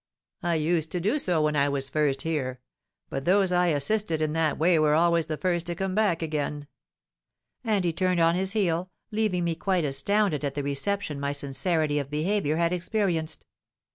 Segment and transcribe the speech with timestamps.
[0.41, 2.59] I used to do so when I was first here;
[3.11, 7.85] but those I assisted in that way were always the first to come back again.'—And
[7.85, 12.09] he turned on his heel, leaving me quite astounded at the reception my sincerity of
[12.09, 13.45] behaviour had experienced.